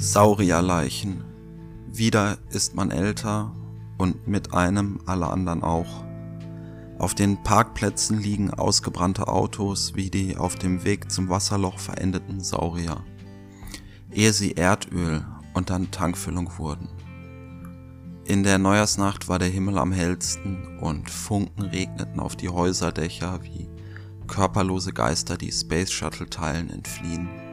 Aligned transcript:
Saurierleichen. 0.00 1.24
Wieder 1.92 2.38
ist 2.50 2.76
man 2.76 2.92
älter 2.92 3.52
und 3.98 4.28
mit 4.28 4.54
einem 4.54 5.00
alle 5.06 5.26
anderen 5.26 5.64
auch. 5.64 6.04
Auf 6.98 7.14
den 7.14 7.42
Parkplätzen 7.42 8.20
liegen 8.20 8.52
ausgebrannte 8.52 9.26
Autos 9.26 9.96
wie 9.96 10.08
die 10.08 10.36
auf 10.36 10.54
dem 10.54 10.84
Weg 10.84 11.10
zum 11.10 11.28
Wasserloch 11.28 11.80
verendeten 11.80 12.40
Saurier, 12.40 13.04
ehe 14.12 14.32
sie 14.32 14.52
Erdöl 14.52 15.26
und 15.54 15.70
dann 15.70 15.90
Tankfüllung 15.90 16.50
wurden. 16.58 16.88
In 18.24 18.44
der 18.44 18.58
Neujahrsnacht 18.58 19.28
war 19.28 19.40
der 19.40 19.48
Himmel 19.48 19.78
am 19.78 19.90
hellsten 19.90 20.78
und 20.78 21.10
Funken 21.10 21.62
regneten 21.62 22.20
auf 22.20 22.36
die 22.36 22.48
Häuserdächer 22.48 23.40
wie 23.42 23.68
körperlose 24.28 24.92
Geister, 24.92 25.36
die 25.36 25.50
Space 25.50 25.90
Shuttle 25.90 26.30
Teilen 26.30 26.70
entfliehen. 26.70 27.47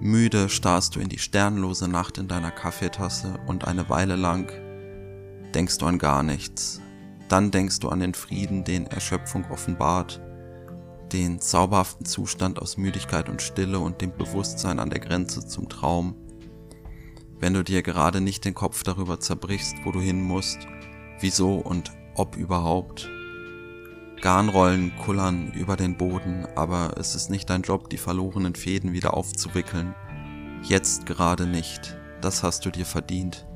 Müde 0.00 0.48
starrst 0.48 0.96
du 0.96 1.00
in 1.00 1.08
die 1.08 1.18
sternlose 1.18 1.88
Nacht 1.88 2.18
in 2.18 2.28
deiner 2.28 2.50
Kaffeetasse 2.50 3.38
und 3.46 3.66
eine 3.66 3.88
Weile 3.88 4.16
lang 4.16 4.52
denkst 5.54 5.78
du 5.78 5.86
an 5.86 5.98
gar 5.98 6.22
nichts. 6.22 6.80
Dann 7.28 7.50
denkst 7.50 7.80
du 7.80 7.88
an 7.88 8.00
den 8.00 8.14
Frieden, 8.14 8.64
den 8.64 8.86
Erschöpfung 8.86 9.44
offenbart, 9.50 10.20
den 11.12 11.40
zauberhaften 11.40 12.04
Zustand 12.04 12.60
aus 12.60 12.76
Müdigkeit 12.76 13.28
und 13.28 13.40
Stille 13.40 13.78
und 13.78 14.00
dem 14.00 14.16
Bewusstsein 14.16 14.78
an 14.78 14.90
der 14.90 15.00
Grenze 15.00 15.46
zum 15.46 15.68
Traum. 15.68 16.16
Wenn 17.38 17.54
du 17.54 17.62
dir 17.62 17.82
gerade 17.82 18.20
nicht 18.20 18.44
den 18.44 18.54
Kopf 18.54 18.82
darüber 18.82 19.20
zerbrichst, 19.20 19.76
wo 19.84 19.92
du 19.92 20.00
hin 20.00 20.22
musst, 20.22 20.58
wieso 21.20 21.56
und 21.56 21.92
ob 22.14 22.36
überhaupt. 22.36 23.08
Garnrollen 24.24 24.96
kullern 24.96 25.52
über 25.52 25.76
den 25.76 25.98
Boden, 25.98 26.46
aber 26.56 26.94
es 26.96 27.14
ist 27.14 27.28
nicht 27.28 27.50
dein 27.50 27.60
Job, 27.60 27.90
die 27.90 27.98
verlorenen 27.98 28.54
Fäden 28.54 28.94
wieder 28.94 29.12
aufzuwickeln. 29.12 29.94
Jetzt 30.62 31.04
gerade 31.04 31.46
nicht. 31.46 31.98
Das 32.22 32.42
hast 32.42 32.64
du 32.64 32.70
dir 32.70 32.86
verdient. 32.86 33.46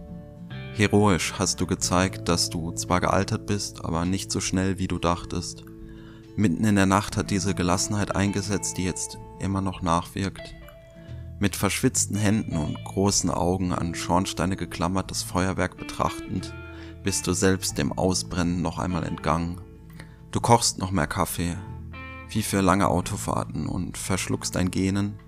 Heroisch 0.74 1.32
hast 1.38 1.62
du 1.62 1.66
gezeigt, 1.66 2.28
dass 2.28 2.50
du 2.50 2.72
zwar 2.72 3.00
gealtert 3.00 3.46
bist, 3.46 3.82
aber 3.82 4.04
nicht 4.04 4.30
so 4.30 4.40
schnell, 4.40 4.78
wie 4.78 4.88
du 4.88 4.98
dachtest. 4.98 5.64
Mitten 6.36 6.66
in 6.66 6.76
der 6.76 6.84
Nacht 6.84 7.16
hat 7.16 7.30
diese 7.30 7.54
Gelassenheit 7.54 8.14
eingesetzt, 8.14 8.76
die 8.76 8.84
jetzt 8.84 9.18
immer 9.40 9.62
noch 9.62 9.80
nachwirkt. 9.80 10.54
Mit 11.38 11.56
verschwitzten 11.56 12.18
Händen 12.18 12.58
und 12.58 12.76
großen 12.84 13.30
Augen 13.30 13.72
an 13.72 13.94
Schornsteine 13.94 14.56
geklammert 14.56 15.10
das 15.10 15.22
Feuerwerk 15.22 15.78
betrachtend, 15.78 16.52
bist 17.02 17.26
du 17.26 17.32
selbst 17.32 17.78
dem 17.78 17.90
Ausbrennen 17.90 18.60
noch 18.60 18.78
einmal 18.78 19.04
entgangen. 19.04 19.62
Du 20.30 20.40
kochst 20.40 20.78
noch 20.78 20.90
mehr 20.90 21.06
Kaffee, 21.06 21.56
wie 22.28 22.42
für 22.42 22.60
lange 22.60 22.88
Autofahrten 22.88 23.66
und 23.66 23.96
verschluckst 23.96 24.56
dein 24.56 24.70
Genen, 24.70 25.18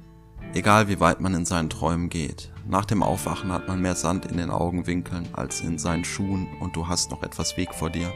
egal 0.52 0.88
wie 0.88 1.00
weit 1.00 1.22
man 1.22 1.32
in 1.32 1.46
seinen 1.46 1.70
Träumen 1.70 2.10
geht. 2.10 2.52
Nach 2.68 2.84
dem 2.84 3.02
Aufwachen 3.02 3.50
hat 3.50 3.66
man 3.66 3.80
mehr 3.80 3.94
Sand 3.94 4.26
in 4.26 4.36
den 4.36 4.50
Augenwinkeln 4.50 5.26
als 5.32 5.62
in 5.62 5.78
seinen 5.78 6.04
Schuhen 6.04 6.48
und 6.60 6.76
du 6.76 6.86
hast 6.86 7.10
noch 7.10 7.22
etwas 7.22 7.56
Weg 7.56 7.74
vor 7.74 7.88
dir. 7.88 8.12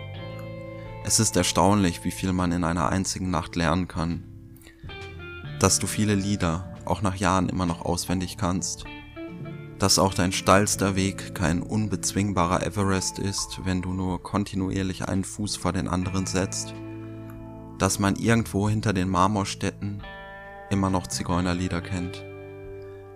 Es 1.06 1.20
ist 1.20 1.36
erstaunlich, 1.38 2.04
wie 2.04 2.10
viel 2.10 2.34
man 2.34 2.52
in 2.52 2.64
einer 2.64 2.90
einzigen 2.90 3.30
Nacht 3.30 3.56
lernen 3.56 3.88
kann. 3.88 4.22
Dass 5.60 5.78
du 5.78 5.86
viele 5.86 6.14
Lieder, 6.14 6.74
auch 6.84 7.00
nach 7.00 7.16
Jahren 7.16 7.48
immer 7.48 7.64
noch 7.64 7.82
auswendig 7.82 8.36
kannst. 8.36 8.84
Dass 9.78 9.98
auch 9.98 10.14
dein 10.14 10.32
steilster 10.32 10.96
Weg 10.96 11.34
kein 11.34 11.62
unbezwingbarer 11.62 12.64
Everest 12.64 13.18
ist, 13.18 13.60
wenn 13.64 13.82
du 13.82 13.92
nur 13.92 14.22
kontinuierlich 14.22 15.08
einen 15.08 15.24
Fuß 15.24 15.56
vor 15.56 15.72
den 15.72 15.88
anderen 15.88 16.26
setzt. 16.26 16.74
Dass 17.78 17.98
man 17.98 18.16
irgendwo 18.16 18.68
hinter 18.68 18.92
den 18.92 19.08
Marmorstädten 19.08 20.02
immer 20.70 20.90
noch 20.90 21.06
Zigeunerlieder 21.06 21.80
kennt 21.80 22.24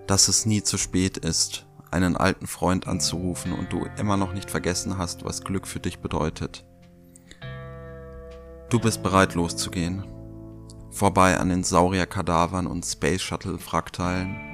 dass 0.08 0.28
es 0.28 0.46
nie 0.46 0.62
zu 0.62 0.78
spät 0.78 1.18
ist, 1.18 1.66
einen 1.90 2.16
alten 2.16 2.46
Freund 2.46 2.88
anzurufen 2.88 3.52
und 3.52 3.72
du 3.72 3.86
immer 3.98 4.16
noch 4.16 4.32
nicht 4.32 4.50
vergessen 4.50 4.98
hast, 4.98 5.24
was 5.24 5.44
Glück 5.44 5.66
für 5.66 5.80
dich 5.80 6.00
bedeutet. 6.00 6.64
Du 8.70 8.80
bist 8.80 9.02
bereit 9.02 9.34
loszugehen. 9.34 10.04
Vorbei 10.90 11.38
an 11.38 11.50
den 11.50 11.62
Saurierkadavern 11.62 12.66
und 12.66 12.84
Space 12.84 13.22
Shuttle 13.22 13.58
Wrackteilen. 13.66 14.47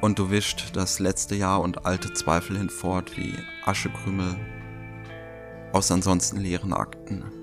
Und 0.00 0.18
du 0.18 0.30
wischt 0.30 0.76
das 0.76 1.00
letzte 1.00 1.34
Jahr 1.34 1.60
und 1.60 1.84
alte 1.84 2.12
Zweifel 2.12 2.56
hinfort 2.56 3.16
wie 3.16 3.34
Aschekrümel 3.64 4.36
aus 5.72 5.90
ansonsten 5.90 6.38
leeren 6.38 6.72
Akten. 6.72 7.37